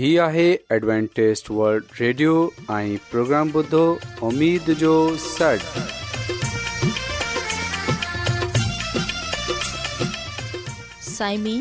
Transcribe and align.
هي 0.00 0.18
آهي 0.24 0.50
ادوانٽيست 0.74 1.48
world 1.54 1.88
radio 2.00 2.34
۽ 2.74 2.92
programme 3.08 3.48
بدو 3.56 3.80
اميد 4.28 4.68
جو 4.82 4.92
سٽ 5.24 5.66
سائمين 11.08 11.60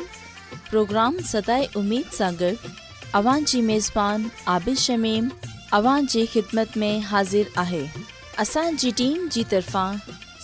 پروگرام 0.70 1.18
ستاي 1.32 1.66
اميد 1.82 2.14
ساغر 2.18 2.70
اوان 3.22 3.50
جي 3.54 3.62
ميزبان 3.72 4.28
عابد 4.54 4.80
شميم 4.88 5.28
اوان 5.82 6.08
جي 6.16 6.26
خدمت 6.36 6.78
۾ 6.86 6.94
حاضر 7.12 7.50
آهي 7.66 7.84
اسان 8.46 8.80
جي 8.86 8.92
ٽيم 9.04 9.28
جي 9.38 9.44
طرفان 9.56 9.98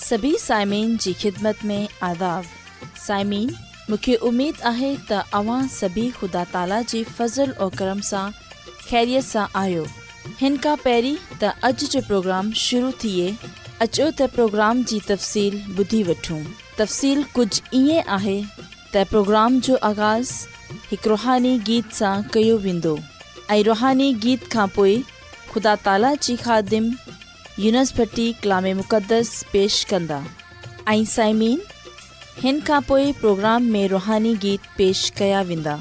سڀي 0.07 0.33
سائمين 0.49 0.95
جي 1.07 1.13
خدمت 1.25 1.65
۾ 1.75 1.79
آداب 2.11 2.51
سائمين 3.07 3.55
मूंखे 3.89 4.13
उमेदु 4.27 4.63
आहे 4.67 4.89
त 5.09 5.17
अव्हां 5.37 5.67
सभी 5.71 6.09
ख़ुदा 6.19 6.43
ताला 6.53 6.81
जी 6.91 7.03
फज़ल 7.17 7.51
और 7.65 7.75
करम 7.81 7.99
सां 8.09 8.29
ख़ैरियत 8.89 9.23
सां 9.23 9.45
आहियो 9.61 9.85
हिन 10.39 10.57
खां 10.63 10.75
पहिरीं 10.85 11.17
त 11.17 11.53
अॼु 11.69 11.87
जो 11.93 12.01
प्रोग्राम 12.07 12.51
शुरू 12.61 12.89
थिए 13.03 13.27
अचो 13.81 14.09
त 14.11 14.29
प्रोग्राम 14.37 14.81
जी 14.93 14.99
तफ़सील 15.09 15.57
ॿुधी 15.83 16.01
वठूं 16.09 16.39
तफ़सील 16.79 17.23
कुझु 17.35 17.61
ईअं 17.81 18.09
आहे 18.17 18.35
त 18.93 19.05
प्रोग्राम 19.13 19.59
जो 19.69 19.75
आगाज़ 19.91 20.33
हिकु 20.91 21.09
रुहानी 21.13 21.53
गीत 21.69 21.93
सां 21.99 22.15
कयो 22.37 22.57
वेंदो 22.65 22.95
ऐं 23.49 23.63
रुहानी 23.71 24.13
गीत 24.27 24.49
खां 24.55 24.67
पोइ 24.79 24.97
ख़ुदा 25.53 25.75
ताला 25.87 26.13
जी 26.29 26.35
ख़ादिम 26.47 26.89
यूनिस्टी 27.67 28.27
कलामे 28.45 28.73
मुक़दस 28.83 29.33
पेश 29.53 29.83
कंदा 29.93 30.21
ऐं 30.25 31.05
साइमीन 31.15 31.65
हिन 32.41 32.59
खां 32.67 32.79
पोइ 32.87 33.11
प्रोग्राम 33.19 33.65
में 33.73 33.87
रुहानी 33.89 34.33
गीत 34.45 34.61
पेश 34.77 35.09
कया 35.17 35.41
वेंदा 35.51 35.75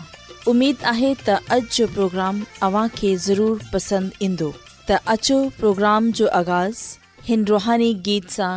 उमेदु 0.53 0.87
आहे 0.93 1.11
त 1.29 1.39
अॼु 1.57 1.67
जो 1.79 1.87
प्रोग्राम 1.99 2.41
अव्हांखे 2.69 3.15
ज़रूरु 3.27 3.59
पसंदि 3.75 4.25
ईंदो 4.31 4.53
त 4.89 4.98
अचो 5.19 5.41
प्रोग्राम 5.61 6.11
जो 6.20 6.27
आगाज़ 6.43 6.84
हिन 7.28 7.45
रुहानी 7.55 7.93
गीत 8.11 8.28
सां 8.39 8.56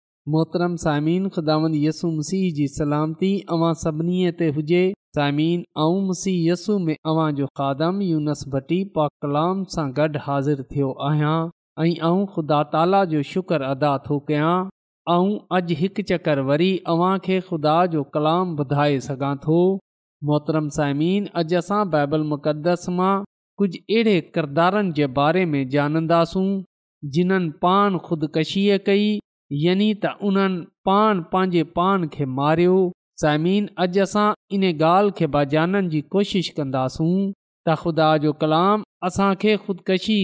मोहतरम 0.29 0.75
साममीन 0.81 1.27
ख़ुदावंदसु 1.35 2.07
मसीह 2.17 2.49
जी 2.57 2.67
सलामती 2.71 3.29
अवां 3.53 3.71
सभिनी 3.83 4.17
ते 4.41 4.49
हुजे 4.57 4.81
साइमीन 5.17 5.61
ऐं 5.85 6.03
मसीह 6.09 6.35
यसू 6.51 6.77
में 6.89 6.95
अवां 7.13 7.29
जो 7.39 7.47
खादम 7.61 8.01
यूनसबती 8.07 8.77
पा 8.97 9.05
कलाम 9.25 9.63
सां 9.75 9.85
गॾु 9.99 10.21
हाज़िर 10.25 10.61
थियो 10.73 10.89
आहियां 11.07 11.37
ऐं 11.85 12.21
ख़ुदा 12.35 12.59
ताला 12.75 12.99
जो 13.13 13.21
शुक्र 13.29 13.67
अदा 13.69 13.95
थो 14.05 14.19
कयां 14.27 14.51
ऐं 15.15 15.31
अॼु 15.55 15.77
हिकु 15.81 16.05
चक्कर 16.13 16.43
वरी 16.51 16.69
अव्हां 16.93 17.17
खे 17.29 17.39
ख़ुदा 17.49 17.75
जो 17.95 18.03
कलाम 18.17 18.53
ॿुधाए 18.65 18.99
सघां 19.07 19.33
थो 19.47 19.57
मोहतरम 20.29 20.69
साइमीन 20.77 21.29
अॼु 21.43 21.57
असां 21.63 21.81
बाइबल 21.97 22.27
मुक़दस 22.35 22.85
मां 23.01 23.13
कुझु 23.63 23.81
अहिड़े 23.81 24.15
किरदारनि 24.37 24.93
जे 25.01 25.09
बारे 25.21 25.45
में 25.57 25.59
ॼाणंदासूं 25.79 26.47
जिन्हनि 27.17 27.53
पाण 27.67 27.99
ख़ुदिकशीअ 28.11 28.79
कई 28.91 29.11
यानी 29.59 29.85
त 30.03 30.09
उन्हनि 30.27 30.59
पान 30.87 31.21
पंहिंजे 31.31 31.63
पान 31.77 32.03
खे 32.13 32.25
मारियो 32.37 32.75
साइमिन 33.21 33.65
अॼु 33.85 34.01
असां 34.03 34.27
इन 34.57 34.63
ॻाल्हि 34.83 35.11
खे 35.17 35.27
बाज़ाणनि 35.33 35.89
जी 35.95 36.01
कोशिश 36.15 36.49
कंदासूं 36.59 37.15
त 37.69 37.75
ख़ुदा 37.81 38.05
जो 38.25 38.31
कलाम 38.43 38.83
असांखे 39.09 39.55
ख़ुदिकशी 39.65 40.17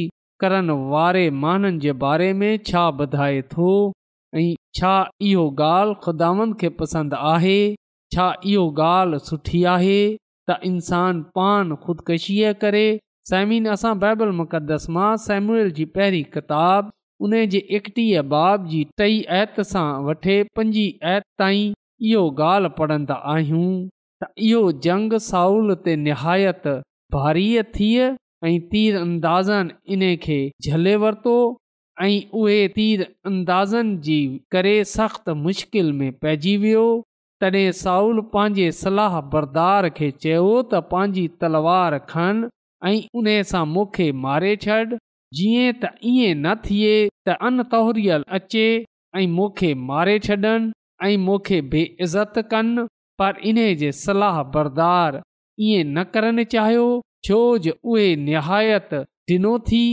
करण 0.43 0.69
वारे 0.93 1.25
माननि 1.41 1.79
जे 1.88 1.91
बारे 2.05 2.29
में 2.43 2.51
छा 2.69 2.86
ॿुधाए 3.01 3.41
थो 3.55 3.72
ऐं 4.36 4.53
छा 4.79 4.96
इहो 5.31 5.46
ॻाल्हि 5.72 6.00
ख़ुदावनि 6.05 6.60
खे 6.62 6.69
पसंदि 6.81 7.22
आहे 7.34 7.60
छा 8.15 8.29
इहो 8.53 8.65
ॻाल्हि 8.91 9.19
सुठी 9.31 9.63
आहे 9.77 10.00
त 10.50 10.60
इंसान 10.72 11.22
पान 11.39 11.75
ख़ुदिकशीअ 11.86 12.53
करे 12.63 12.86
साइमिन 13.34 13.67
असां 13.75 13.98
बाइबल 14.05 14.29
मुक़दस 14.41 14.89
मां 15.00 15.12
सेम्यूअल 15.29 15.72
जी 15.79 15.86
पहिरीं 15.98 16.24
किताबु 16.38 16.96
उन 17.21 17.45
जे 17.51 17.57
एकटीह 17.77 18.21
बाब 18.31 18.67
जी 18.74 18.83
टई 19.01 19.21
आति 19.41 19.63
सां 19.74 19.86
वठे 20.07 20.36
पंजी 20.57 20.83
एति 21.15 21.29
ताईं 21.41 21.71
इहो 22.09 22.24
ॻाल्हि 22.47 22.69
पढ़ंदा 22.79 23.15
आहियूं 23.33 23.69
त 24.24 24.27
इहो 24.50 24.59
जंग 24.88 25.13
साउल 25.29 25.74
ते 25.88 25.95
निहायत 26.07 26.67
भारीअ 27.15 27.63
थिए 27.77 28.09
ऐं 28.50 28.59
तीर 28.74 28.95
अंदाज़नि 29.00 29.95
इन 29.97 30.03
खे 30.27 30.38
झले 30.69 30.95
वरितो 31.05 31.36
ऐं 32.07 32.13
उहे 32.41 32.59
तीर 32.77 33.01
अंदाज़नि 33.31 33.97
जी 34.09 34.19
करे 34.55 34.75
सख़्तु 34.93 35.36
मुश्किल 35.47 35.91
में 36.01 36.07
पइजी 36.25 36.55
वियो 36.65 36.86
तॾहिं 37.43 37.65
साउल 37.79 38.21
पंहिंजे 38.36 38.71
सलाह 38.83 39.19
बरदार 39.33 39.89
खे 39.97 40.12
चयो 40.25 40.45
त 40.62 40.86
पंहिंजी 40.93 41.27
तलवार 41.43 41.97
खनि 42.15 42.53
ऐं 42.88 42.95
उन 43.24 43.33
सां 43.55 43.65
मूंखे 43.74 44.12
मारे 44.27 44.55
छॾ 44.67 44.79
जीअं 45.36 45.72
त 45.84 45.88
ईअं 46.12 46.41
न 46.43 46.53
थिए 46.65 46.93
त 47.27 47.36
अनतोहरियल 47.48 48.24
अचे 48.38 48.65
ऐं 49.17 49.27
मूंखे 49.36 49.74
मारे 49.89 50.17
छ्ॾनि 50.25 50.72
ऐं 51.05 51.17
मूंखे 51.25 51.60
बेइज़त 51.74 52.38
कनि 52.51 52.86
पर 53.19 53.38
इन 53.51 53.57
जे 53.81 53.91
सलाह 54.03 54.41
बरदार 54.53 55.22
ईअं 55.67 55.88
न 55.96 56.03
करणु 56.13 56.43
चाहियो 56.53 56.88
छो 57.27 57.39
जे 57.65 57.74
उहे 57.89 58.15
निहायत 58.27 58.93
ॾिनो 59.31 59.53
थी 59.67 59.84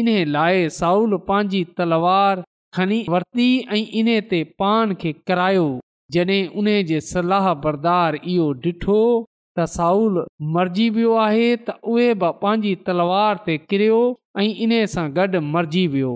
इन 0.00 0.08
लाइ 0.36 0.68
साउल 0.80 1.16
पंहिंजी 1.28 1.64
तलवार 1.78 2.42
खणी 2.76 3.00
वरिती 3.12 3.50
ऐं 3.72 3.84
इन 4.00 4.08
ते 4.30 4.42
पाण 4.60 4.94
खे 5.00 5.12
किरायो 5.28 5.68
जॾहिं 6.12 6.42
उन 6.58 6.66
जे 6.90 7.00
सलाह 7.12 7.46
बरदार 7.64 8.16
इहो 8.24 8.46
ॾिठो 8.64 9.00
त 9.58 9.62
साउल 9.78 10.14
मरिजी 10.54 10.88
वियो 10.96 11.12
आहे 11.26 11.48
त 11.68 11.76
उहे 11.92 12.08
बि 12.20 12.30
पंहिंजी 12.42 12.74
तलवार 12.88 13.36
ते 13.46 13.56
किरियो 13.70 14.00
ऐं 14.40 14.52
इन 14.64 14.72
सां 14.94 15.06
गॾु 15.14 15.40
मरिजी 15.52 15.86
वियो 15.92 16.10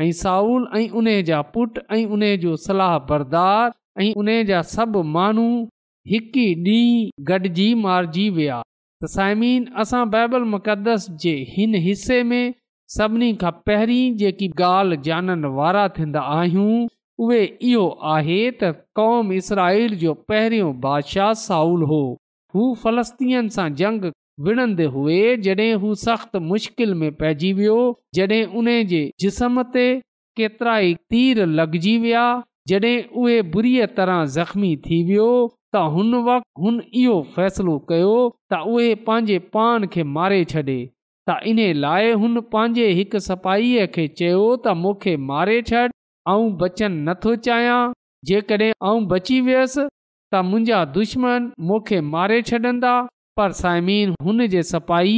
ऐं 0.00 0.10
साउल 0.24 0.66
ऐं 0.78 0.88
उन 1.00 1.08
जा 1.30 1.40
पुटु 1.56 1.80
ऐं 1.96 2.04
उन 2.16 2.22
जो 2.44 2.56
सलाह 2.66 2.98
बरदार 3.08 3.72
ऐं 4.02 4.12
उन 4.22 4.28
जा 4.50 4.60
सभु 4.74 5.02
माण्हू 5.16 5.46
हिकु 6.12 6.44
ॾींहुं 6.62 7.26
गॾिजी 7.30 7.68
मारिजी 7.86 8.26
विया 8.36 8.58
त 9.02 9.10
साइमीन 9.16 9.66
असां 9.84 10.02
बाइबल 10.14 10.42
मुक़दस 10.54 11.06
जे 11.24 11.34
हिन 11.56 11.74
हिसे 11.88 12.22
में 12.30 12.44
सभिनी 12.96 13.30
खां 13.42 13.52
पहिरीं 13.68 14.02
जेकी 14.22 14.48
ॻाल्हि 14.72 14.98
जाननि 15.08 15.52
वारा 15.60 15.86
थींदा 15.98 16.20
आहियूं 16.38 16.74
उहे 17.26 17.42
इहो 17.72 17.84
आहे 18.14 18.38
त 18.62 18.72
कौम 19.00 19.32
इसराल 19.40 19.98
जो 20.04 20.14
पहिरियों 20.32 20.72
बादशाह 20.86 21.32
साउल 21.46 21.88
हो 21.92 22.02
हू 22.56 22.68
फलस्तीन 22.84 23.48
सां 23.58 23.68
जंग 23.82 24.10
विणंदे 24.44 24.84
हुए 24.94 25.20
जॾहिं 25.44 25.74
हू 25.82 25.94
सख़्तु 26.02 26.38
मुश्किल 26.48 26.92
में 27.02 27.10
पइजी 27.20 27.52
वियो 27.58 27.76
जॾहिं 28.14 28.44
उन 28.60 28.66
जे 28.90 29.00
जिस्म 29.20 29.62
ते 29.74 29.84
केतिरा 30.36 30.76
ई 30.88 30.92
तीर 31.10 31.44
लॻजी 31.60 31.96
विया 32.02 32.24
जॾहिं 32.68 32.96
उहे 33.22 33.36
बुरीअ 33.54 33.86
तरह 34.00 34.24
ज़ख़्मी 34.36 34.74
थी 34.86 34.98
वियो 35.10 35.28
त 35.74 35.82
हुन 35.96 36.14
वक़्तु 36.28 36.62
हुन 36.64 36.82
इहो 37.04 37.16
फ़ैसिलो 37.36 37.78
कयो 37.88 38.12
त 38.52 38.60
उहे 38.74 38.90
पंहिंजे 39.08 39.38
पान 39.56 39.86
खे 39.96 40.04
मारे 40.18 40.42
छॾे 40.52 40.62
त 41.30 41.38
इन 41.52 41.60
लाइ 41.86 42.12
हुन 42.24 42.40
पंहिंजे 42.56 42.88
हिकु 43.00 43.24
सपाहीअ 43.30 43.86
खे 43.98 44.06
चयो 44.20 44.44
त 44.58 44.76
मूंखे 44.84 45.16
मारे 45.32 45.56
छॾ 45.72 45.88
ऐं 46.34 46.52
बचणु 46.64 47.02
नथो 47.10 47.34
चाहियां 47.50 47.80
जेकॾहिं 48.32 48.72
ऐं 48.92 48.96
बची 49.14 49.40
वियसि 49.50 49.88
त 50.32 50.46
मुंहिंजा 50.52 50.84
दुश्मन 50.98 51.52
मूंखे 51.72 52.00
मारे 52.14 52.40
छॾंदा 52.52 52.94
पर 53.38 53.52
साइमीन 53.62 54.12
हुन 54.26 54.46
जे 54.54 54.62
सपाह 54.66 55.16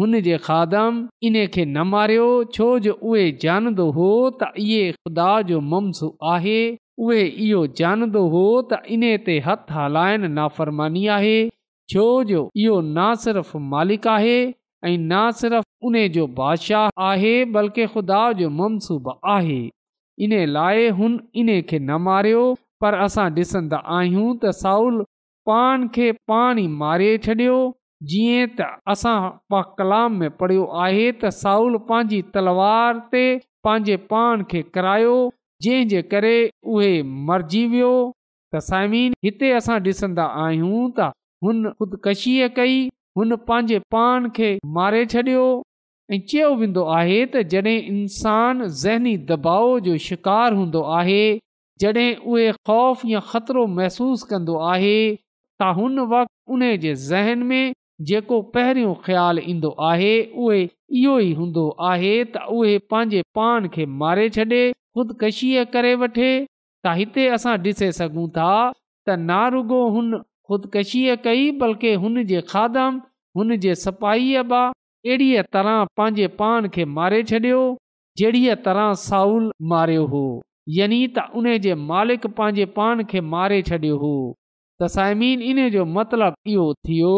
हुन 0.00 0.14
जे 0.28 0.36
खादम 0.44 0.96
इन 1.28 1.34
खे 1.56 1.64
न 1.64 1.82
मारियो 1.90 2.24
छो 2.56 2.68
जो 2.86 2.92
उहे 3.10 3.26
जानंदो 3.44 3.84
हो 3.98 4.06
त 4.42 4.48
इहे 4.62 4.92
खुदा 5.06 5.26
जो 5.50 5.60
ममसू 5.74 6.08
आहे 6.34 6.56
उहे 7.08 7.20
इहो 7.48 7.60
जानंदो 7.80 8.22
हो 8.32 8.42
त 8.72 8.80
इन 8.96 9.04
ते 9.28 9.36
हथ 9.48 9.70
हलाइण 9.76 10.26
नाफ़रमानी 10.38 11.04
आहे 11.18 11.36
छो 11.94 12.06
जो 12.32 12.42
इहो 12.64 12.80
न 12.80 13.06
सिर्फ़ु 13.26 13.62
मालिक 13.76 14.08
आहे 14.14 14.34
ऐं 14.40 14.94
न 14.96 15.22
सिर्फ़ु 15.42 15.90
उन 15.90 16.00
जो 16.16 16.26
बादशाह 16.40 17.06
आहे 17.12 17.32
बल्कि 17.58 17.86
ख़ुदा 17.94 18.22
जो 18.42 18.50
मनसूब 18.62 19.14
आहे 19.36 19.60
इन 20.26 20.34
लाइ 20.58 20.88
हुन 21.02 21.18
इन 21.44 21.54
खे 21.72 21.78
न 21.78 22.02
मारियो 22.08 22.44
पर 22.84 23.00
असां 23.06 23.30
ॾिसंदा 23.40 23.78
आहियूं 24.00 24.28
त 24.44 24.56
साउल 24.64 25.02
पाण 25.50 25.86
खे 25.94 26.10
पाण 26.30 26.58
ई 26.62 26.66
मारे 26.80 27.06
छॾियो 27.26 27.54
जीअं 28.10 28.50
त 28.58 28.66
असां 28.92 29.62
कलाम 29.78 30.16
में 30.18 30.30
पढ़ियो 30.42 30.64
आहे 30.82 31.06
त 31.14 31.30
साउल 31.38 31.76
पंहिंजी 31.88 32.20
तलवार 32.34 32.98
ते 33.14 33.22
पंहिंजे 33.68 33.96
पाण 34.12 34.44
खे 34.52 34.60
करायो 34.76 35.14
जंहिंजे 35.66 36.02
करे 36.12 36.34
उहे 36.74 36.90
मरिजी 37.30 37.62
वियो 37.72 37.90
त 38.50 38.60
साइमीन 38.66 39.16
हिते 39.28 39.50
असां 39.60 39.78
ॾिसंदा 39.92 40.26
आहियूं 40.44 40.82
त 41.00 41.08
हुन 41.46 41.66
ख़ुदिकशीअ 41.80 42.48
कई 42.60 42.76
हुन 43.20 43.36
पंहिंजे 43.50 43.78
पाण 43.96 44.28
खे 44.38 44.50
मारे 44.78 45.00
छॾियो 45.16 45.44
ऐं 46.14 46.20
चयो 46.32 46.52
वेंदो 46.62 46.84
आहे 47.00 47.16
त 47.34 47.42
जॾहिं 47.56 47.92
इंसान 47.96 48.64
ज़हनी 48.84 49.16
दबाउ 49.32 49.74
जो 49.88 49.96
शिकार 50.06 50.60
हूंदो 50.60 50.84
आहे 51.00 51.20
जॾहिं 51.86 52.06
उहे 52.34 52.46
ख़ौफ़ 52.56 53.04
या 53.14 53.24
ख़तरो 53.32 53.66
महसूसु 53.80 54.30
कंदो 54.34 54.60
आहे 54.74 54.96
त 55.62 55.66
हुन 55.76 55.98
वक़्तु 56.12 56.52
उन 56.54 56.62
जे 56.82 56.92
ज़हन 57.08 57.42
में 57.50 57.72
जेको 58.10 58.40
पहिरियों 58.52 58.94
ख़्यालु 59.06 59.42
ईंदो 59.52 59.70
आहे 59.88 60.12
उहे 60.44 60.60
इहो 60.64 61.16
ई 61.20 61.32
हूंदो 61.40 61.64
आहे 61.88 62.12
त 62.36 62.44
उहे 62.58 62.76
पंहिंजे 62.92 63.20
पाण 63.38 63.66
खे 63.74 63.86
मारे 64.02 64.28
छॾे 64.36 64.60
ख़ुदिकशीअ 64.98 65.64
करे 65.74 65.90
वठे 66.04 66.30
त 66.86 66.96
हिते 67.00 67.26
असां 67.38 67.54
ॾिसे 67.68 67.90
सघूं 67.98 68.24
था 68.38 68.48
त 68.72 69.18
ना 69.26 69.40
रुगो 69.56 69.82
हुन 69.96 70.10
ख़ुदिकशीअ 70.20 71.16
कई 71.28 71.44
बल्कि 71.64 71.92
हुन 72.06 72.16
जे 72.32 72.42
खाध 72.54 72.80
हुनजे 73.40 73.74
सपाईअ 73.84 74.44
अहिड़ीअ 74.62 75.44
तरह 75.58 75.84
पंहिंजे 76.00 76.26
पान 76.40 76.68
खे 76.78 76.88
मारे 76.96 77.20
छॾियो 77.34 77.60
जहिड़ीअ 78.22 78.56
तरह 78.68 78.92
साउल 79.04 79.50
मारियो 79.74 80.08
हो 80.16 80.24
यानी 80.80 81.02
त 81.18 81.30
उन 81.42 81.52
जे 81.68 81.78
मालिक 81.94 82.26
पंहिंजे 82.42 82.70
पान 82.80 83.06
खे 83.14 83.26
मारे 83.36 83.62
छॾियो 83.72 83.96
हो 84.06 84.14
त 84.80 84.86
साइमीन 84.96 85.42
इन 85.48 85.58
जो 85.72 85.84
मतिलब 85.94 86.34
इहो 86.52 86.66
थियो 86.86 87.16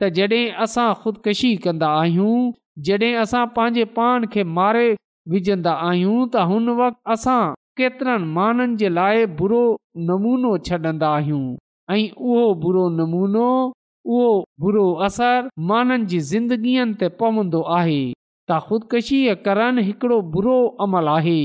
त 0.00 0.08
जॾहिं 0.18 0.52
असां 0.66 0.86
ख़ुदकशी 1.00 1.50
कंदा 1.64 1.88
आहियूं 2.00 2.44
जॾहिं 2.86 3.12
असां 3.24 3.44
पंहिंजे 3.56 3.84
पाण 3.98 4.24
खे 4.34 4.44
मारे 4.58 4.86
विझंदा 5.34 5.74
आहियूं 5.88 6.14
त 6.28 6.44
हुन 6.52 6.70
वक़्ति 6.78 7.12
असां 7.16 7.40
केतिरनि 7.80 8.30
माण्हुनि 8.38 8.76
जे 8.84 8.88
लाइ 9.00 9.26
बुरो 9.42 9.60
नमूनो 10.10 10.52
छॾंदा 10.70 11.10
आहियूं 11.16 11.44
ऐं 11.94 12.00
उहो 12.28 12.46
बुरो 12.64 12.84
नमूनो 13.00 13.46
उहो 14.14 14.26
बुरो 14.64 14.86
असर 15.08 15.48
माननि 15.72 16.10
जी 16.14 16.20
ज़िंदगीअ 16.32 16.86
ते 17.02 17.08
पवंदो 17.22 17.60
आहे 17.80 18.00
त 18.48 18.58
ख़ुदिकशीअ 18.70 19.68
हिकिड़ो 19.92 20.18
बुरो 20.38 20.56
अमल 20.88 21.12
आहे 21.18 21.38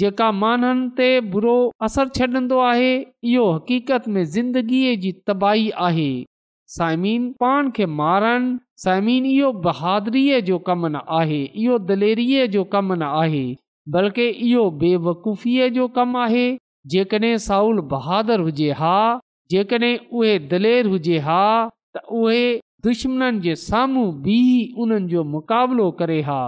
जेका 0.00 0.30
माननि 0.32 0.88
ते 0.96 1.06
बुरो 1.32 1.54
असर 1.86 2.08
छॾंदो 2.18 2.58
आहे 2.66 2.92
इहो 3.30 3.50
हक़ीक़त 3.54 4.06
में 4.14 4.22
ज़िंदगीअ 4.36 4.94
जी 5.00 5.10
तबाही 5.30 5.68
आहे 5.88 6.06
साइमीन 6.76 7.26
पाण 7.42 7.68
खे 7.78 7.86
मारनि 8.00 8.54
साइमीन 8.84 9.26
इहो 9.32 9.50
बहादुरीअ 9.66 10.38
जो 10.48 10.58
कमु 10.68 10.88
न 10.94 11.00
आहे 11.20 11.42
इहो 11.64 11.78
दलेरीअ 11.90 12.46
जो 12.54 12.64
कमु 12.76 12.94
न 12.94 13.10
आहे 13.24 13.44
बल्कि 13.98 14.28
इहो 14.48 14.64
बेवकूफ़ीअ 14.84 15.68
जो 15.76 15.88
कमु 16.00 16.18
आहे 16.24 16.46
जेकॾहिं 16.94 17.36
साउल 17.48 17.80
बहादुर 17.92 18.40
हुजे 18.48 18.70
हा 18.80 18.94
जेकॾहिं 19.56 19.94
उहे 20.12 20.38
दलेर 20.54 20.86
हुजे 20.94 21.18
हा 21.28 21.40
त 21.94 22.04
उहे 22.22 22.42
दुश्मन 22.88 23.40
जे 23.48 23.54
साम्हूं 23.68 24.08
बि 24.22 24.40
उन्हनि 24.86 25.08
जो 25.14 25.24
मुक़ाबिलो 25.36 25.90
करे 26.00 26.20
हा 26.30 26.42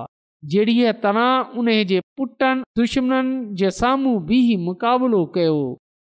जहिड़ीअ 0.53 0.93
तरह 1.03 1.57
उन 1.61 1.69
जे 1.91 2.01
पुटनि 2.21 2.63
दुश्मनि 2.79 3.55
जे 3.61 3.71
साम्हूं 3.81 4.17
बि 4.29 4.41
मुक़ाबिलो 4.69 5.25
कयो 5.37 5.57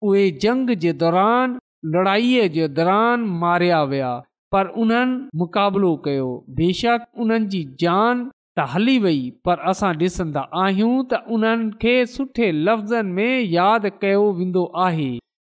उहे 0.09 0.25
जंग 0.43 0.69
जे 0.83 0.91
दौरान 1.03 1.55
लड़ाईअ 1.95 2.47
जे 2.57 2.67
दौरान 2.79 3.23
मारिया 3.43 3.81
विया 3.93 4.11
पर 4.55 4.67
उन्हनि 4.83 5.37
मुक़ाबिलो 5.43 5.95
कयो 6.07 6.27
बेशक 6.59 7.05
उन्हनि 7.25 7.49
जी 7.55 7.63
जान 7.85 8.21
त 8.57 8.65
हली 8.73 8.97
वई 9.07 9.19
पर 9.47 9.65
असां 9.71 9.91
ॾिसंदा 10.03 10.43
आहियूं 10.65 10.93
त 11.13 11.21
उन्हनि 11.37 11.69
खे 11.81 11.95
सुठे 12.15 12.51
लफ़्ज़नि 12.67 13.11
में 13.19 13.49
यादि 13.55 13.91
कयो 14.03 14.23
वेंदो 14.41 14.65
आहे 14.85 15.09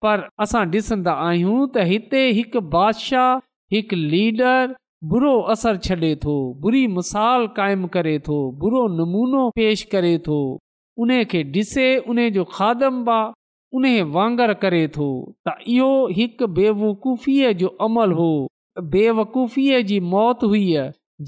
पर 0.06 0.24
असां 0.46 0.64
ॾिसंदा 0.76 1.14
आहियूं 1.28 1.58
त 1.74 1.88
हिते 1.92 2.22
हिकु 2.40 2.62
बादशाह 2.76 3.30
हिकु 3.76 4.00
लीडर 4.14 4.78
बुरो 5.08 5.34
असर 5.52 5.76
छॾे 5.84 6.14
थो 6.22 6.32
बुरी 6.62 6.86
मिसाल 6.94 7.46
क़ाइमु 7.56 7.86
करे 7.92 8.18
थो 8.26 8.34
बुरो 8.62 8.80
नमूनो 8.96 9.44
पेश 9.58 9.82
करे 9.92 10.16
थो 10.26 10.38
उन 11.04 11.10
खे 11.30 11.42
ॾिसे 11.54 11.86
उन 12.12 12.18
जो 12.34 12.44
खादम्बा 12.50 13.20
उन 13.78 13.84
वांगर 14.16 14.52
करे 14.64 14.86
थो 14.96 15.06
त 15.48 15.54
इहो 15.76 15.90
हिकु 16.18 16.46
बेवकूफ़ीअ 16.58 17.52
जो 17.62 17.68
अमल 17.88 18.12
हो 18.20 18.28
बेवक़ुफ़ीअ 18.96 19.80
जी 19.92 19.98
मौत 20.16 20.44
हुई 20.50 20.66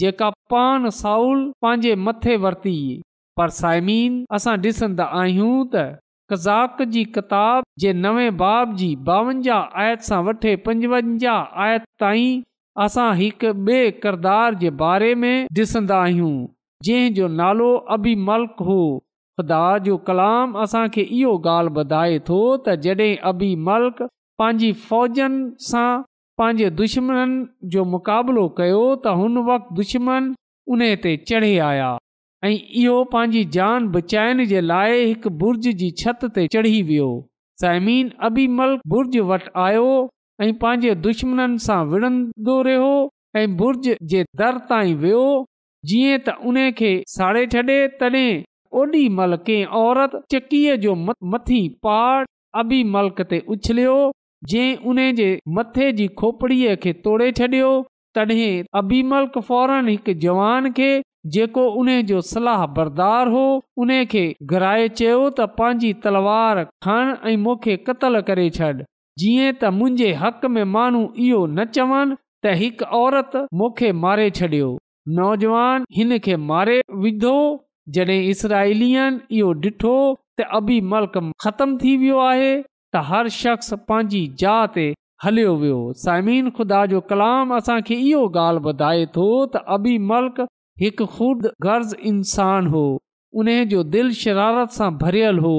जेका 0.05 0.29
पान 0.55 0.89
साउल 1.01 1.43
पंहिंजे 1.63 1.95
मथे 2.09 2.37
वरिती 2.45 2.77
पर 3.37 3.49
साइमीन 3.63 4.25
असां 4.39 4.57
ॾिसंदा 4.67 5.05
आहियूं 5.25 5.57
त 5.75 5.87
कज़ाक 6.33 6.83
जी 6.97 7.05
किताब 7.17 7.65
जे 7.85 7.93
नवे 8.05 8.31
बाब 8.47 8.77
जी 8.83 8.95
ॿावंजाह 9.19 9.81
आयत 9.85 10.07
सां 10.13 10.23
वठे 10.29 10.57
पंजवंजाह 10.69 11.61
आयत 11.67 11.83
ताईं 12.05 12.41
असां 12.85 13.11
हिकु 13.17 13.49
ॿिए 13.65 13.91
किरदार 14.03 14.55
जे 14.61 14.71
बारे 14.83 15.15
में 15.23 15.47
ॾिसंदा 15.59 15.97
आहियूं 16.03 16.31
जंहिं 16.85 17.13
जो 17.15 17.27
नालो 17.41 17.67
अबी 17.97 18.15
मल्क 18.29 18.63
हो 18.69 18.77
ख़ुदा 19.41 19.59
जो 19.89 19.97
कलाम 20.07 20.57
असांखे 20.63 21.01
इहो 21.03 21.33
ॻाल्हि 21.55 21.83
ॿुधाए 21.83 22.19
थो 22.29 22.39
त 22.67 22.75
जॾहिं 22.87 23.17
अबी 23.33 23.51
मल्क 23.67 24.01
पंहिंजी 24.43 24.71
फ़ौजनि 24.87 25.45
सां 25.69 25.91
पंहिंजे 26.41 26.71
दुश्मन 26.79 27.35
जो 27.75 27.85
मुक़ाबिलो 27.95 28.47
कयो 28.61 28.81
त 29.05 29.15
हुन 29.21 29.39
वक़्तु 29.51 29.77
दुश्मन 29.83 30.33
उन 30.77 30.87
ते 31.05 31.15
चढ़ी 31.33 31.53
आया 31.69 31.91
ऐं 32.47 32.55
इहो 32.85 32.97
पंहिंजी 33.17 33.45
जान 33.59 33.89
बचाइण 33.99 34.45
जे 34.55 34.61
लाइ 34.73 34.97
हिकु 35.05 35.35
बुर्ज 35.45 35.69
जी 35.83 35.91
छति 36.05 36.33
ते 36.39 36.47
चढ़ी 36.57 36.79
वियो 36.93 37.11
साइमीन 37.65 38.11
अभी 38.31 38.49
मल्क 38.63 38.91
बुर्ज 38.97 39.19
वटि 39.35 39.53
आयो 39.67 39.89
ऐं 40.43 40.53
पंहिंजे 40.63 40.95
दुश्मन 41.03 41.53
सां 41.65 41.77
विढ़ंदो 41.91 42.55
रहियो 42.67 42.87
ऐं 43.41 43.49
बुर्ज 43.57 43.85
जे 44.13 44.23
दर 44.41 44.57
ताईं 44.71 44.95
वियो 45.03 45.27
जीअं 45.91 46.15
त 46.29 46.33
उन 46.51 46.57
खे 46.81 46.89
साड़े 47.15 47.43
छॾे 47.53 47.77
तॾहिं 48.01 48.31
ओॾी 48.81 49.03
महिल 49.21 49.37
कंहिं 49.49 49.71
औरत 49.83 50.17
चकीअ 50.35 50.75
जो 50.87 50.95
मथी 51.35 51.61
पार 51.89 52.27
अभी 52.63 52.81
मलक 52.97 53.21
ते 53.35 53.41
उछलियो 53.57 53.95
जंहिं 54.55 54.77
उन 54.95 55.03
जे 55.23 55.29
मथे 55.61 55.87
जी 56.01 56.07
खोपड़ीअ 56.23 56.75
खे 56.87 56.93
तोड़े 57.07 57.31
छॾियो 57.41 57.71
तॾहिं 58.19 58.53
अभी 58.83 59.03
मलक 59.15 59.39
फौरन 59.51 59.89
हिकु 59.95 60.17
जवान 60.27 60.71
खे 60.81 60.91
जेको 61.37 61.69
उन 61.83 61.91
जो 62.15 62.21
सलाह 62.35 62.67
बरदार 62.81 63.29
हो 63.37 63.45
उन 63.85 63.99
खे 64.15 64.25
घराए 64.55 64.89
चयो 65.03 65.23
त 65.27 65.53
पंहिंजी 65.61 65.93
तलवार 66.09 66.67
खण 66.89 67.17
ऐं 67.33 67.37
मूंखे 67.47 67.79
करे 68.33 68.49
छॾ 68.59 68.75
जीअं 69.21 69.53
त 69.53 69.71
मुंहिंजे 69.79 70.13
हक़ 70.21 70.45
में 70.55 70.65
माण्हू 70.77 71.01
इहो 71.25 71.41
न 71.47 71.65
चवनि 71.77 72.17
त 72.45 72.53
हिकु 72.61 72.87
औरत 72.99 73.35
मूंखे 73.63 73.91
मारे 74.05 74.29
छॾियो 74.39 74.69
नौजवान 75.19 75.85
हिन 75.97 76.17
खे 76.27 76.37
मारे 76.53 76.77
विधो 77.03 77.35
जॾहिं 77.97 78.21
इसराइलियन 78.31 79.21
इहो 79.41 79.53
ॾिठो 79.67 79.95
त 80.41 80.47
अबी 80.61 80.81
मल्क 80.95 81.21
ख़तमु 81.47 81.79
थी 81.85 81.97
वियो 82.05 82.23
आहे 82.31 82.49
त 82.63 83.05
हर 83.11 83.31
शख़्स 83.41 83.79
पंहिंजी 83.93 84.23
जा 84.45 84.55
ते 84.79 84.87
हलियो 85.27 85.53
वियो 85.67 85.83
साइमिन 86.07 86.49
ख़ुदा 86.59 86.81
जो 86.95 87.05
कलाम 87.13 87.55
असांखे 87.61 88.01
इहो 88.09 88.25
ॻाल्हि 88.47 88.67
ॿुधाए 88.75 89.07
थो 89.19 89.29
त 89.57 89.65
अबी 89.79 89.97
मल्क 90.13 90.45
हिकु 90.87 91.07
ख़ुदि 91.21 91.53
गर्ज़ 91.69 91.97
इंसान 92.15 92.73
हो 92.77 92.87
उन 93.43 93.53
जो 93.75 93.83
दिलि 93.97 94.19
शरारत 94.27 94.77
सां 94.83 94.91
भरियलु 95.07 95.45
हो 95.49 95.57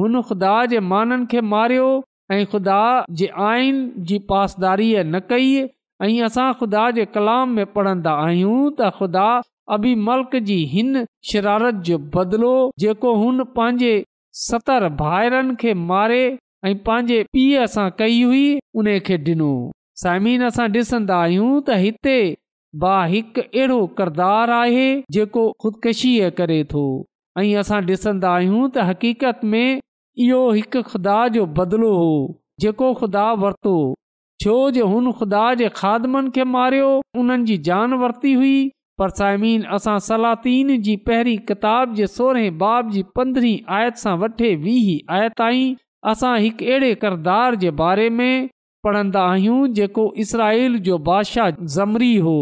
हुन 0.00 0.22
ख़ुदा 0.28 0.56
जे 0.74 0.84
माननि 0.92 1.26
खे 1.34 1.40
मारियो 1.56 1.88
ऐं 2.32 2.44
ख़ुदा 2.52 2.80
जे 3.20 3.26
आइन 3.50 3.78
जी 4.10 4.18
पासदारीअ 4.32 5.02
न 5.06 5.20
कई 5.30 5.48
ऐं 5.64 6.22
असां 6.28 6.48
ख़ुदा 6.60 6.84
जे 6.98 7.04
कलाम 7.16 7.50
में 7.58 7.66
पढ़ंदा 7.74 8.12
आहियूं 8.26 8.60
त 8.60 8.90
ख़ुदा 8.98 9.26
अभी 9.76 9.92
मल्क 10.06 10.36
जी 10.50 10.56
हिन 10.70 11.02
शरारत 11.32 11.82
जो 11.88 11.98
बदिलो 12.14 12.54
जेको 12.84 13.12
हुन 13.24 13.44
पंहिंजे 13.58 13.92
सतर 14.44 14.86
भाइरनि 15.02 15.56
खे 15.64 15.74
मारे 15.90 16.22
ऐं 16.70 16.74
पंहिंजे 16.88 17.20
पीउ 17.36 17.66
सां 17.74 17.86
कई 18.00 18.18
हुई 18.30 18.42
उन 18.82 18.90
खे 19.10 19.20
ॾिनो 19.28 19.52
साइम 20.04 20.26
असां 20.50 20.66
ॾिसंदा 20.80 21.20
आहियूं 21.28 21.52
त 21.54 21.80
हिते 21.86 22.16
भाउ 22.84 23.08
हिकु 23.14 23.46
अहिड़ो 23.48 23.78
किरदारु 24.00 24.58
आहे 24.64 24.86
जेको 25.18 25.46
ख़ुदकशीअ 25.64 26.30
करे 26.42 26.58
थो 26.74 26.84
ऐं 27.44 27.48
असां 27.64 27.82
ॾिसंदा 27.96 28.36
आहियूं 28.42 28.62
त 28.76 28.92
हक़ीक़त 28.92 29.48
में 29.54 29.66
इहो 30.20 30.40
हिकु 30.52 30.80
ख़ुदा 30.86 31.16
जो 31.34 31.44
बदिलो 31.58 31.90
हो 31.96 32.08
जेको 32.60 32.92
ख़ुदा 32.94 33.30
वरितो 33.42 33.74
छो 34.42 34.54
जो 34.76 34.86
हुन 34.88 35.10
ख़ुदा 35.20 35.44
जे 35.60 35.68
ख़ादमनि 35.78 36.30
खे 36.34 36.44
मारियो 36.56 36.88
उन्हनि 37.22 37.44
जी 37.50 37.56
जान 37.68 37.94
वरिती 38.02 38.32
हुई 38.40 38.56
पर 39.02 39.10
साइमीन 39.20 39.62
असां 39.76 39.94
सलातीन 40.08 40.74
जी 40.88 40.96
पहिरीं 41.06 41.38
किताब 41.52 41.94
जे 42.00 42.06
सोरहें 42.18 42.58
बाब 42.64 42.90
जी 42.96 43.02
पंदरहीं 43.18 43.54
आयत 43.78 44.02
सां 44.02 44.16
वठे 44.24 44.50
वीह 44.66 45.16
आयत 45.18 45.38
ताईं 45.42 45.72
असां 46.14 46.34
हिकु 46.44 46.68
अहिड़े 46.74 46.90
किरदार 47.06 47.58
जे 47.64 47.70
बारे 47.80 48.08
में 48.20 48.48
पढ़ंदा 48.88 49.24
आहियूं 49.32 49.62
जेको 49.80 50.06
इसराइल 50.26 50.78
जो 50.90 50.98
बादशाह 51.10 51.50
ज़मरी 51.78 52.14
हो 52.28 52.36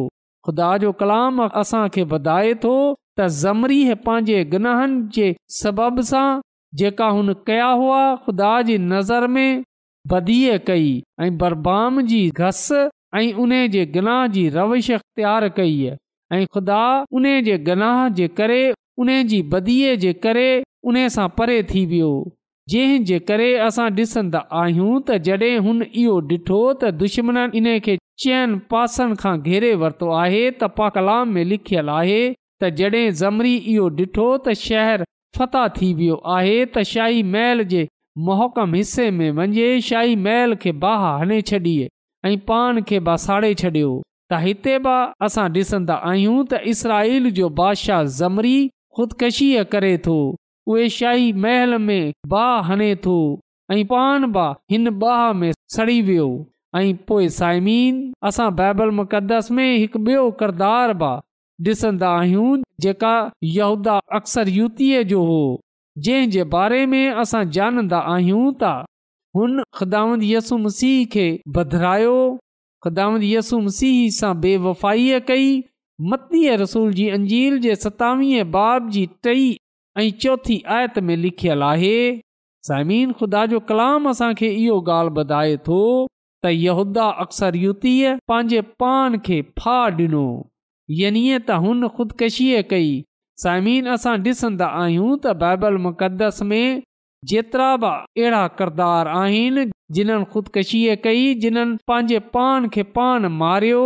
ख़ुदा 0.49 0.77
जो 0.87 0.93
कलाम 1.05 1.43
असांखे 1.49 2.03
वधाए 2.17 2.53
थो 2.67 2.75
त 2.77 3.33
ज़मरी 3.41 3.81
पंहिंजे 4.09 4.45
गनाहनि 4.57 5.00
जे 5.19 5.33
सबब 5.61 6.07
सां 6.15 6.29
जेका 6.79 7.07
हुन 7.09 7.33
कया 7.47 7.67
हुआ 7.83 8.00
ख़ुदा 8.27 8.61
जी 8.62 8.77
नज़र 8.79 9.27
में 9.37 9.62
बधीअ 10.09 10.57
कई 10.67 11.03
ऐं 11.23 11.37
बरबाम 11.39 12.00
जी 12.11 12.21
घस 12.31 12.69
ऐं 13.17 13.33
उन 13.43 13.50
जे 13.71 13.85
गनाह 13.95 14.27
जी 14.35 14.49
रविश 14.57 14.91
अख़्तियार 14.91 15.49
कई 15.57 15.85
ऐं 16.33 16.45
ख़ुदा 16.55 16.83
उन 17.12 17.25
जे 17.47 17.59
गनाह 17.71 18.09
जे 18.21 18.29
करे 18.41 18.62
उन 18.99 19.23
जी 19.31 19.43
बधीअ 19.55 19.95
जे 20.05 20.12
करे 20.27 20.49
उन 20.91 21.07
सां 21.15 21.29
परे 21.39 21.62
थी 21.75 21.85
वियो 21.87 22.12
जंहिं 22.71 23.03
जे 23.05 23.19
करे 23.31 23.53
असां 23.67 23.89
ॾिसंदा 23.99 24.39
आहियूं 24.62 25.00
तॾहिं 25.09 25.57
हुन 25.67 25.83
इहो 25.91 26.17
ॾिठो 26.33 26.61
त 26.81 26.95
दुश्मन 27.03 27.39
इन 27.61 27.69
खे 27.87 27.97
चयनि 28.25 28.59
पासनि 28.71 29.17
खां 29.23 29.35
घेरे 29.50 29.75
वरितो 29.83 30.11
आहे 30.23 30.43
त 30.50 30.73
पा 30.81 30.89
कलाम 30.97 31.33
में 31.39 31.45
लिखियलु 31.55 31.93
आहे 32.00 32.21
त 32.35 32.75
जॾहिं 32.83 33.11
ज़मरी 33.23 33.55
इहो 33.75 33.89
ॾिठो 34.05 34.29
त 34.47 34.59
शहर 34.65 35.05
फता 35.37 35.66
थी 35.76 35.90
वियो 35.99 36.16
आहे 36.37 36.54
त 36.64 36.82
शाही 36.92 37.22
महल 37.32 37.62
जे 37.72 37.82
मोहकम 38.28 38.72
हिस्से 38.78 39.10
में 39.18 39.30
मञे 39.40 39.66
शाही 39.88 40.16
महल 40.26 40.54
खे 40.64 40.72
बाह 40.84 41.04
हणे 41.22 41.40
छॾी 41.52 41.75
ऐं 42.30 42.34
पान 42.50 42.80
खे 42.90 43.00
बासाड़े 43.10 43.52
छॾियो 43.62 43.90
त 44.30 44.40
हिते 44.46 44.76
बि 44.87 44.96
असां 45.28 45.44
ॾिसंदा 45.60 45.94
आहियूं 46.10 46.42
त 46.50 46.60
इसराईल 46.72 47.30
जो 47.38 47.49
बादशाह 47.60 48.02
ज़मरी 48.18 48.56
ख़ुदकशीअ 48.99 49.62
करे 49.76 49.92
थो 50.08 50.16
उहे 50.75 50.88
शाही 50.97 51.32
महल 51.47 51.78
में 51.86 52.12
बाह 52.34 52.71
हणे 52.71 52.90
थो 53.06 53.16
ऐं 53.76 53.80
पान 53.95 54.28
बा 54.36 54.45
हिन 54.75 54.90
बाह 55.06 55.25
में 55.40 55.50
सड़ी 55.76 56.00
वियो 56.10 56.28
ऐं 56.80 56.86
पोइ 57.10 57.28
साइमीन 57.38 58.02
असां 58.30 58.50
बाइबल 58.62 58.97
मुक़दस 59.00 59.50
में 59.60 59.69
हिकु 59.76 60.04
ॿियो 60.10 60.26
किरदार 60.43 60.95
बि 61.02 61.12
ॾिसंदा 61.68 62.10
आहियूं 62.18 62.50
जेका 62.82 63.08
यहदा 63.54 63.94
अक्सरयुतीअ 64.18 65.00
जो 65.10 65.25
हो 65.30 65.40
जंहिं 66.06 66.28
जे 66.34 66.44
बारे 66.54 66.76
में 66.92 67.10
असां 67.23 67.42
ॼाणंदा 67.56 67.99
आहियूं 68.12 68.52
था 68.62 68.70
हुन 69.38 69.58
ख़ुदा 69.78 70.02
यसुम 70.30 70.68
सीह 70.78 71.04
खे 71.14 71.25
बधिरायो 71.58 72.14
ख़ुदात 72.86 73.20
यसुम 73.32 73.66
सीह 73.80 73.99
सां 74.18 74.30
बेवफ़ाईअ 74.44 75.20
कई 75.32 75.50
मतीअ 76.12 76.56
रसूल 76.62 76.92
जी 77.00 77.08
अंजील 77.16 77.58
जे 77.66 77.75
सतावीह 77.82 78.44
बाब 78.56 78.88
जी 78.96 79.04
टई 79.26 79.44
ऐं 79.99 80.10
चौथी 80.25 80.56
आयत 80.76 80.99
में 81.10 81.14
लिखियलु 81.26 81.66
आहे 81.73 81.92
समीन 82.70 83.12
ख़ुदा 83.18 83.44
जो 83.52 83.60
कलाम 83.73 84.08
असांखे 84.14 84.49
इहो 84.62 84.78
ॻाल्हि 84.99 85.20
ॿुधाए 85.25 85.56
थो 85.68 85.82
त 86.44 86.46
अक्सर 86.46 87.20
अक्सरयुतीअ 87.23 88.14
पंहिंजे 88.32 88.60
पान 88.84 89.18
खे 89.28 89.40
फा 89.62 89.76
ॾिनो 90.00 90.25
यानी 90.99 91.23
त 91.39 91.57
हुन 91.65 91.87
ख़ुदिकशीअ 91.97 92.61
कई 92.71 92.87
साइमिन 93.43 93.89
असां 93.95 94.15
ॾिसंदा 94.31 94.67
आहियूं 94.85 95.13
त 95.17 95.35
बाइबल 95.43 95.76
مقدس 95.87 96.37
में 96.43 96.83
जेतिरा 97.33 97.69
बि 97.83 97.87
अहिड़ा 98.21 98.47
किरदार 98.61 99.09
आहिनि 99.21 99.65
जिन्हनि 99.99 100.25
ख़ुदिकशीअ 100.33 100.97
कई 101.05 101.26
जिन्हनि 101.45 101.76
पंहिंजे 101.91 102.19
पान 102.37 102.67
खे 102.76 102.83
पान 102.97 103.26
मारियो 103.43 103.85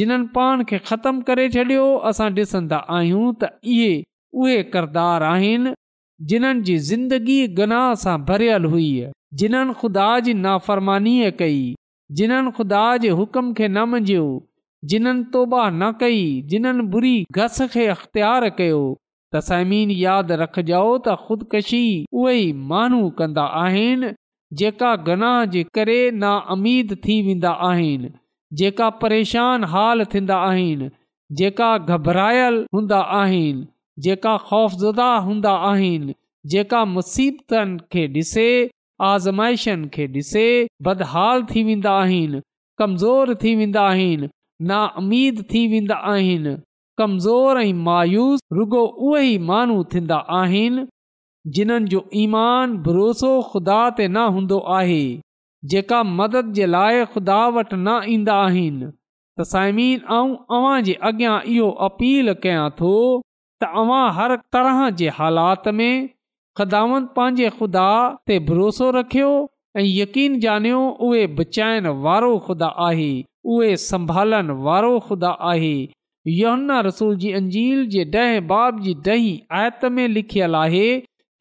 जिन्हनि 0.00 0.28
पान 0.36 0.64
खे 0.70 0.78
ख़तमु 0.88 1.22
करे 1.30 1.46
छॾियो 1.56 1.84
असां 2.10 2.28
ॾिसंदा 2.38 2.78
आहियूं 2.98 3.32
त 3.42 3.50
इहे 3.74 3.92
उहे 4.40 4.58
आहिनि 5.32 5.74
जिन्हनि 6.30 6.62
जी 6.70 6.78
ज़िंदगी 6.92 7.38
गनाह 7.60 7.88
सां 8.06 8.16
भरियल 8.32 8.64
हुई 8.76 8.88
जिन्हनि 9.42 9.76
ख़ुदा 9.82 10.08
जी 10.28 10.34
नाफ़रमानीअ 10.46 11.30
कई 11.44 11.60
जिन्हनि 12.22 12.50
ख़ुदा 12.60 12.84
जे 13.06 13.10
हुकुम 13.22 13.52
खे 13.60 13.68
न 13.68 13.84
मंझियो 13.94 14.26
जिन्हनि 14.90 15.24
तौबा 15.32 15.62
न 15.70 15.90
कई 16.00 16.22
जिन्हनि 16.52 16.82
बुरी 16.94 17.14
घस 17.38 17.60
खे 17.74 17.84
अख़्तियार 17.94 18.48
कयो 18.60 18.78
त 19.34 19.42
समीन 19.48 19.90
यादि 19.98 20.38
रखजो 20.40 20.80
त 20.86 21.14
ख़ुदिकशी 21.26 21.82
उहे 22.22 22.40
माण्हू 22.72 23.04
कंदा 23.20 23.44
आहिनि 23.60 24.10
जेका 24.62 24.90
गनाह 25.10 25.36
जे 25.52 25.62
करे 25.78 25.98
नामीद 26.24 26.96
थी 27.04 27.20
वेंदा 27.28 27.52
आहिनि 27.68 28.10
जेका 28.62 28.88
परेशान 29.04 29.64
हाल 29.74 30.04
थींदा 30.14 30.40
आहिनि 30.48 30.90
जेका 31.42 31.68
घबरायल 31.92 32.58
हूंदा 32.78 33.00
आहिनि 33.20 33.64
जेका 34.08 34.36
ख़ौफ़ज़ुदा 34.50 35.08
हूंदा 35.30 35.52
आहिनि 35.70 36.14
जेका 36.56 36.84
मुसीबतनि 36.98 37.78
खे 37.92 38.04
ॾिसे 38.20 38.50
आज़माइशनि 39.14 39.88
खे 39.94 40.06
ॾिसे 40.18 40.46
बदहाल 40.90 41.42
थी 41.54 41.64
वेंदा 41.70 41.96
आहिनि 42.04 42.42
कमज़ोर 42.82 43.34
थी 43.44 43.54
वेंदा 43.62 43.86
आहिनि 43.94 44.28
नाउमीद 44.70 45.40
थी 45.52 45.60
वेंदा 45.70 45.94
आहिनि 46.10 46.50
कमज़ोर 47.00 47.60
ऐं 47.60 47.78
मायूस 47.84 48.40
रुॻो 48.56 48.82
उहे 49.06 49.22
ई 49.28 49.38
माण्हू 49.50 49.78
थींदा 49.94 50.18
आहिनि 50.40 50.84
जिन्हनि 51.58 51.88
जो 51.94 52.02
ईमान 52.24 52.74
भरोसो 52.88 53.30
ख़ुदा 53.54 53.78
ते 54.00 54.06
न 54.08 54.24
हूंदो 54.36 54.58
आहे 54.78 54.98
जेका 55.72 56.02
मदद 56.18 56.52
जे 56.58 56.66
लाइ 56.74 57.00
ख़ुदा 57.14 57.38
वटि 57.56 57.76
न 57.78 57.96
ईंदा 58.16 58.36
आहिनि 58.44 58.90
त 58.92 59.48
साइमीन 59.54 60.04
ऐं 60.18 60.30
अव्हां 60.58 60.76
जे 60.90 60.94
अॻियां 61.10 61.34
इहो 61.54 61.72
अपील 61.88 62.34
कयां 62.46 62.68
थो 62.82 62.92
त 63.18 63.72
अव्हां 63.82 64.04
हर 64.20 64.36
तरह 64.58 64.84
जे 65.02 65.08
हालात 65.20 65.68
में 65.80 66.06
ख़दाव 66.62 66.94
पंहिंजे 67.18 67.50
ख़ुदा 67.58 67.88
ते 68.30 68.38
भरोसो 68.52 68.92
रखियो 69.00 69.32
ऐं 69.82 69.86
यकीन 69.92 70.40
ॼाणियो 70.48 70.82
उहे 71.10 71.26
बचाइण 71.42 71.92
वारो 72.08 72.32
ख़ुदा 72.48 72.70
आहे 72.88 73.12
उहे 73.50 73.76
संभालनि 73.84 74.52
वारो 74.64 74.98
ख़ुदा 75.08 75.30
आहे 75.50 75.76
योहन्ना 76.28 76.80
रसूल 76.86 77.16
जी 77.22 77.32
अंजील 77.38 77.86
जे 77.94 78.04
ॾहें 78.10 78.46
बाब 78.48 78.80
जी 78.82 78.94
ॾहीं 79.10 79.38
आयत 79.60 79.84
में 79.96 80.06
लिखियलु 80.08 80.56
आहे 80.56 80.88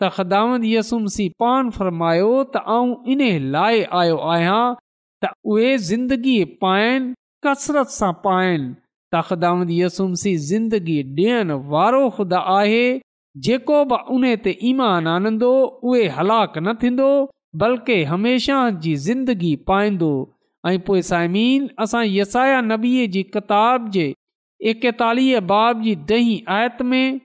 तखदामंदसूम 0.04 1.06
सी 1.16 1.28
पान 1.44 1.70
फ़र्मायो 1.78 2.32
त 2.56 2.64
आऊं 2.76 2.96
इन 3.16 3.22
लाइ 3.56 3.84
आयो 4.02 4.18
आहियां 4.36 4.64
त 5.26 5.34
उहे 5.56 5.78
ज़िंदगी 5.90 6.38
पाइनि 6.66 7.14
कसरत 7.48 7.94
सां 8.00 8.12
पाइनि 8.26 8.74
तख़ामंदसूम 9.18 10.14
सी 10.24 10.36
ज़िंदगी 10.50 10.98
ॾियण 11.20 11.52
वारो 11.76 12.02
ख़ुदा 12.18 12.40
आहे 12.58 12.84
जेको 13.50 13.84
बि 13.94 14.02
उन 14.16 14.28
ते 14.48 14.56
ईमानु 14.74 15.10
आनंदो 15.16 15.52
उहे 15.62 16.08
हलाकु 16.18 16.60
न 16.68 16.74
थींदो 16.84 17.12
बल्कि 17.66 18.04
हमेशह 18.16 18.70
जी 18.88 18.96
ज़िंदगी 19.06 19.56
पाईंदो 19.72 20.12
ऐं 20.68 20.80
पोइ 20.86 21.02
साइमीन 21.10 21.70
असां 21.84 22.04
यसाया 22.06 22.60
नबीअ 22.66 23.06
जी 23.14 23.24
किताब 23.36 23.90
जे 23.96 24.04
एकतालीह 24.72 25.40
बाब 25.52 25.82
जी 25.86 25.94
ॾहीं 26.16 26.36
आयत 26.56 26.82
में 26.90 27.18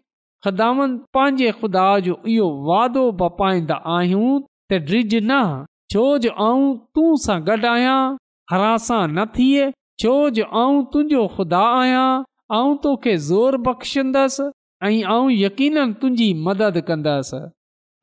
ख़िदाम 0.46 0.78
पंहिंजे 1.16 1.50
ख़ुदा 1.58 1.88
जो 2.06 2.14
इहो 2.34 2.46
वादो 2.68 3.02
बपाईंदा 3.22 3.74
आहियूं 3.96 4.28
त 4.70 4.78
ड्रिज 4.88 5.14
न 5.14 5.40
छो 5.94 6.04
जो 6.24 6.62
तूं 6.98 7.10
सां 7.24 7.38
गॾु 7.50 7.56
आहियां 7.72 7.98
हरासां 8.52 9.02
न 9.08 9.26
थिए 9.34 9.66
छो 10.04 10.14
जो 10.38 10.64
तुंहिंजो 10.94 11.26
ख़ुदा 11.34 11.60
आहियां 11.74 12.08
ऐं 12.60 12.74
तोखे 12.86 13.16
ज़ोर 13.26 13.56
बख़्शंदसि 13.68 14.46
ऐं 14.88 15.20
यकीन 15.36 15.76
तुंहिंजी 16.02 16.30
मदद 16.48 16.80
कंदसि 16.92 17.42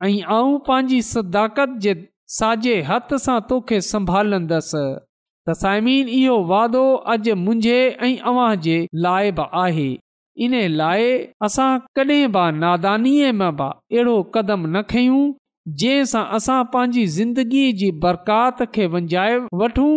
ऐं 0.06 0.44
पंहिंजी 0.70 1.02
सदाकत 1.10 1.74
जे 1.88 1.96
साॼे 2.38 2.76
हथ 2.92 3.16
सां 3.26 3.38
तोखे 3.50 3.80
संभालंदसि 3.88 4.84
त 5.48 5.54
साइमीन 5.62 6.08
इहो 6.18 6.34
वादो 6.50 6.82
अॼु 7.12 7.32
मुंहिंजे 7.38 7.78
ऐं 8.04 8.12
अव्हां 8.30 8.52
जे 8.66 8.76
लाइ 9.06 9.32
बि 9.40 9.44
आहे 9.62 9.88
इन 10.46 10.54
लाइ 10.76 11.10
असां 11.48 11.66
कॾहिं 11.98 12.30
बि 12.36 12.44
नादानीअ 12.60 13.32
में 13.40 13.56
बि 13.58 13.66
अहिड़ो 13.74 14.16
क़दम 14.36 14.62
न 14.68 14.82
खयूं 14.94 15.22
जंहिंसां 15.84 16.22
असां 16.38 16.58
पंहिंजी 16.76 17.04
ज़िंदगीअ 17.18 17.76
जी 17.82 17.90
बरक़ात 18.06 18.64
खे 18.76 18.86
वञाए 18.96 19.36
वठूं 19.64 19.92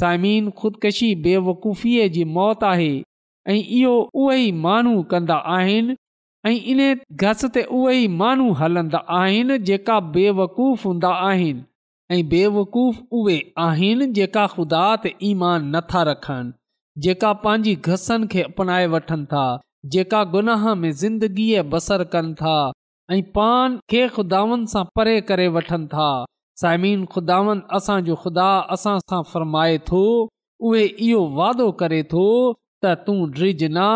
साइमीन 0.00 0.50
ख़ुदिकशी 0.62 1.12
बेवकूफ़ीअ 1.28 2.08
जी 2.16 2.24
मौति 2.34 2.66
आहे 2.74 2.90
ऐं 3.54 3.60
इहो 3.62 3.94
उहे 4.24 4.44
माण्हू 4.66 5.02
कंदा 5.14 5.36
आहिनि 5.58 5.96
ऐं 6.52 6.56
इन 6.72 6.80
घस 7.26 7.44
ते 7.58 7.62
उहे 7.82 8.02
माण्हू 8.20 8.52
हलंदा 8.60 9.02
ऐं 12.12 12.22
बेवकूफ़ 12.30 12.96
उहे 13.18 13.36
आहिनि 13.66 14.06
जेका 14.16 14.42
ख़ुदा 14.54 14.80
ते 15.02 15.10
ईमान 15.28 15.68
नथा 15.76 16.00
रखनि 16.08 16.52
जेका 17.04 17.28
पंहिंजी 17.44 17.74
घसनि 17.94 18.26
खे 18.32 18.42
अपनाए 18.48 18.86
वठनि 18.94 19.24
था 19.30 19.44
जेका 19.94 20.20
गुनाह 20.34 20.64
में 20.80 20.90
ज़िंदगीअ 21.02 21.62
बसर 21.74 22.04
कनि 22.16 22.34
था 22.42 22.56
ऐं 23.14 23.20
पाण 23.38 23.78
खे 23.94 24.02
ख़ुदावन 24.16 24.66
सां 24.72 24.84
परे 24.98 25.14
करे 25.32 25.46
वठनि 25.56 25.88
था 25.94 26.10
साइमिन 26.64 27.06
ख़ुदावन 27.16 27.62
असांजो 27.80 28.18
ख़ुदा 28.26 28.50
असां 28.78 28.96
सां 29.06 29.22
फरमाए 29.32 29.78
थो 29.88 30.04
उहे 30.26 30.86
इहो 31.08 31.22
वाइदो 31.40 31.70
करे 31.82 32.02
थो 32.14 32.26
त 32.82 32.96
तूं 33.08 33.16
ड्रिज 33.38 33.64
न 33.70 33.88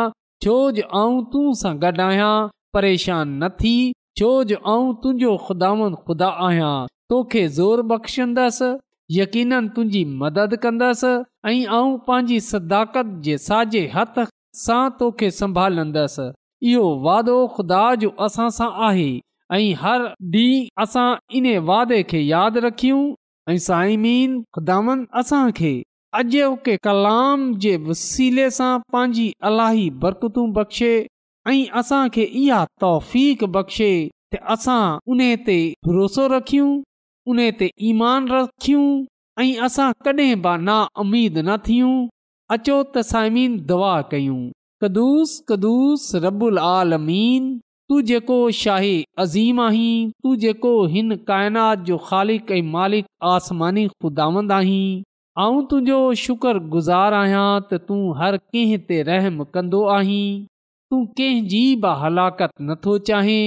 छो 0.46 0.56
जो 0.80 0.88
आऊं 1.04 1.22
तूं 1.34 1.44
सां 1.64 1.74
गॾु 1.86 1.94
आहियां 2.08 2.34
परेशान 2.78 3.38
न 3.38 3.56
थी 3.62 3.76
छोजो 4.22 4.62
आऊं 4.74 4.92
तुंहिंजो 5.04 5.36
ख़ुदावन 5.46 6.02
ख़ुदा 6.04 6.34
आहियां 6.50 6.74
तोखे 7.10 7.46
ज़ोर 7.56 7.82
बख़्शंदसि 7.90 8.76
यकीननि 9.18 9.68
तुंहिंजी 9.74 10.04
मदद 10.22 10.54
कंदसि 10.62 11.10
ऐं 11.48 11.98
पंहिंजी 12.06 12.38
सदाकत 12.48 13.10
जे 13.26 13.36
साॼे 13.46 13.82
हथ 13.94 14.18
सां 14.62 14.82
तोखे 15.02 15.30
संभालंदसि 15.40 16.32
इहो 16.70 16.88
वादो 17.04 17.36
ख़ुदा 17.58 17.84
जो 18.02 18.08
असां 18.26 18.48
सां 18.58 18.68
आहे 18.88 19.10
ऐं 19.56 19.68
हर 19.82 20.06
ॾींहुं 20.38 20.82
असां 20.84 21.06
इन 21.40 21.46
वादे 21.68 22.02
खे 22.12 22.20
यादि 22.22 22.60
रखियूं 22.66 23.02
ऐं 23.52 23.56
साइमीन 23.68 24.40
ख़ुदान 24.56 25.06
असांखे 25.22 25.72
अज 26.20 26.34
कलाम 26.88 27.46
जे 27.64 27.76
वसीले 27.86 28.50
सां 28.58 28.72
पंहिंजी 28.94 29.28
अलाही 29.52 29.88
बरकतूं 30.06 30.50
बख़्शे 30.58 30.92
ऐं 31.52 31.56
असांखे 31.82 32.22
इहा 32.42 32.64
तौफ़ 32.86 33.16
बख़्शे 33.58 33.90
त 34.34 34.42
असां 34.58 34.82
उन 35.14 35.24
ते 35.50 35.58
भरोसो 35.88 36.26
रखियूं 36.36 36.70
उन 37.28 37.38
ते 37.58 37.70
ईमान 37.86 38.28
रखियूं 38.28 38.82
ऐं 39.42 39.58
असां 39.66 39.90
कॾहिं 40.04 40.34
बि 40.42 40.50
नाउमीद 40.66 41.38
न 41.38 41.56
थियूं 41.68 41.94
अचो 42.56 42.76
त 42.96 43.02
साइमीन 43.08 43.56
दुआ 43.70 43.94
कयूं 44.10 44.36
कदुूस 44.84 45.32
कदुूस 45.48 46.04
रबुल 46.24 46.58
आलमीन 46.68 47.48
तूं 47.88 48.00
जेको 48.10 48.38
शाही 48.60 48.94
अज़ीम 49.24 49.60
आहीं 49.64 50.10
तू 50.22 50.34
जेको 50.44 50.72
हिन 50.94 51.16
काइनात 51.30 51.84
जो 51.90 51.98
ख़ालिक 52.06 52.50
ऐं 52.58 52.62
मालिक 52.76 53.06
आसमानी 53.34 53.86
ख़ुदांद 53.90 54.52
आहीं 54.60 55.02
तुंहिंजो 55.40 55.98
शुक्रगुज़ारु 56.24 57.18
आहियां 57.24 57.48
त 57.68 57.84
तूं 57.90 58.00
हर 58.22 58.36
कंहिं 58.54 58.78
ते 58.90 59.00
रहमु 59.10 59.44
कंदो 59.58 59.82
आहीं 59.98 60.24
तूं 60.46 61.06
कंहिंजी 61.20 61.64
बि 61.86 61.96
हलाकत 62.04 62.60
नथो 62.70 62.96
चाहीं 63.10 63.42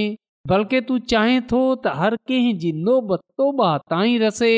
बल्कि 0.48 0.80
तूं 0.88 0.98
चाहें 1.12 1.40
थो 1.48 1.58
त 1.84 1.92
हर 2.00 2.14
कंहिं 2.28 2.56
जी 2.60 2.70
नोबत 2.84 3.20
तोबा 3.40 3.70
ताईं 3.92 4.18
रसे 4.20 4.52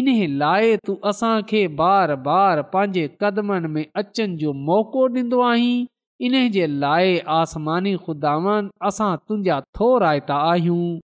इन 0.00 0.10
लाइ 0.42 0.76
तूं 0.88 0.96
असांखे 1.10 1.62
बार 1.78 2.14
बार 2.26 2.62
पंहिंजे 2.74 3.06
क़दमनि 3.22 3.68
में 3.76 3.86
अचनि 4.02 4.36
जो 4.42 4.52
मौक़ो 4.68 5.06
ॾींदो 5.16 5.40
आहीं 5.48 5.86
इन 6.26 6.36
जे 6.56 6.66
लाइ 6.84 7.16
आसमानी 7.38 7.96
खुदावन 8.06 8.68
असां 8.90 9.10
तुंहिंजा 9.28 9.60
थो 9.78 9.88
रायता 10.04 10.36
आहियूं 10.52 11.00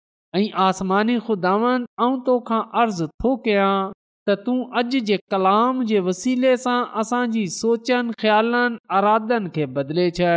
ऐं 0.40 0.46
आसमानी 0.68 1.18
खुदावंद 1.28 2.22
तोखां 2.26 2.62
अर्ज़ु 2.82 3.06
थो 3.24 3.34
कयां 3.44 3.76
त 4.30 4.36
तूं 4.46 4.56
अॼु 4.82 5.02
जे 5.10 5.16
कलाम 5.34 5.84
जे 5.92 6.00
वसीले 6.08 6.54
सां 6.66 6.78
असांजी 7.04 7.44
सोचनि 7.60 8.16
ख़्यालनि 8.22 8.80
अरादनि 9.00 9.52
खे 9.58 9.64
बदिले 9.80 10.08
छॾ 10.18 10.34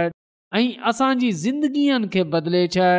ऐं 0.61 0.69
असांजी 0.93 1.31
ज़िंदगीअ 1.45 2.03
खे 2.17 2.23
बदिले 2.37 2.67
छॾ 2.77 2.89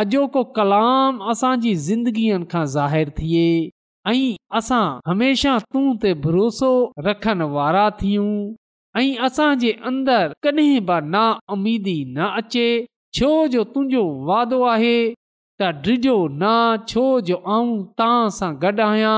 अॼोको 0.00 0.42
कलाम 0.54 1.18
असांजी 1.32 1.74
ज़िंदगीअ 1.88 2.38
खां 2.52 2.64
ज़ाहिरु 2.74 3.10
थिए 3.18 3.42
ऐं 4.12 4.34
असां 4.60 4.80
हमेशह 5.10 5.58
तूं 5.74 5.86
ते 6.04 6.10
भरोसो 6.24 6.70
रखण 7.08 7.42
वारा 7.54 7.84
थियूं 8.00 8.32
ऐं 9.02 9.08
असांजे 9.26 9.70
अंदरि 9.90 10.34
कॾहिं 10.46 10.80
बि 10.88 10.96
नाउमीदी 11.14 11.94
न 12.16 12.26
अचे 12.42 12.66
छो 13.18 13.30
जो 13.54 13.64
तुंहिंजो 13.74 14.02
वादो 14.30 14.60
आहे 14.74 14.96
त 15.62 15.70
डिॼो 15.86 16.18
न 16.42 16.44
छो 16.92 17.06
जो 17.30 17.38
ऐं 17.60 17.66
तव्हां 18.00 18.28
सां 18.40 18.52
गॾु 18.66 18.76
आहियां 18.90 19.16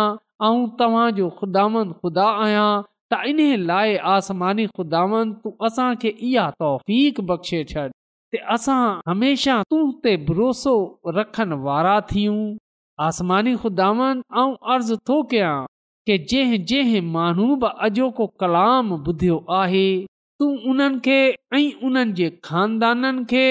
ऐं 0.50 0.56
तव्हांजो 0.80 1.26
ख़ुदांद 1.38 1.90
ख़ुदा 2.00 2.28
आहियां 2.44 2.68
त 3.14 3.22
इन 3.32 3.40
लाइ 3.72 3.96
आसमानी 4.16 4.66
ख़ुदा 4.76 5.04
तूं 5.40 5.56
असांखे 5.70 6.10
इहा 6.32 6.50
तौफ़ 6.64 7.28
बख़्शे 7.32 7.64
छॾ 7.72 7.86
असां 8.54 8.82
हमेशह 9.08 9.62
तूं 9.70 9.82
ते 10.04 10.16
भरोसो 10.28 10.72
रखण 11.16 11.52
वारा 11.66 11.94
थियूं 12.12 12.38
आसमानी 13.08 13.54
ख़ुदावन 13.64 14.22
ऐं 14.42 14.50
अर्ज़ु 14.74 14.96
थो 15.10 15.16
कयां 15.32 15.54
की 16.08 16.14
जंहिं 16.32 16.64
जंहिं 16.72 17.02
माण्हू 17.16 17.46
बि 17.64 17.68
अॼोको 17.88 18.24
कलाम 18.42 18.90
ॿुधियो 18.96 19.36
आहे 19.60 19.86
तूं 20.40 20.50
उन्हनि 20.70 21.00
खे 21.06 21.18
ऐं 21.56 21.66
उन्हनि 21.88 22.12
जे 22.20 22.28
खानदाननि 22.48 23.24
खे 23.32 23.46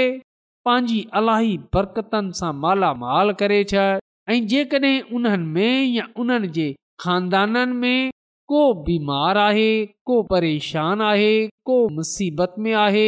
पंहिंजी 0.69 0.99
अलाई 1.21 1.53
बरकतनि 1.75 2.35
सां 2.41 2.53
मालामाल 2.65 3.31
करे 3.41 3.59
छ 3.71 3.85
ऐं 4.33 4.39
जेकॾहिं 4.53 4.95
उन्हनि 5.19 5.49
में 5.55 5.85
या 5.97 6.05
उन्हनि 6.23 6.49
जे 6.59 6.67
खानदाननि 7.05 7.79
में 7.81 8.11
को 8.53 8.63
बीमार 8.87 9.37
आहे 9.47 9.69
को 10.11 10.21
परेशान 10.33 11.01
आहे 11.11 11.33
को 11.71 11.77
मुसीबत 11.99 12.55
में 12.65 12.73
आहे 12.87 13.07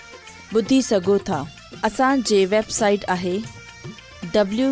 ॿुधी 0.55 0.81
सघो 0.81 1.17
था 1.27 1.43
असांजे 1.85 2.43
वेबसाइट 2.51 2.99
आहे 3.09 3.37
वरी 4.37 4.71